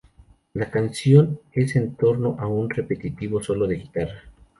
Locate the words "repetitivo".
2.71-3.39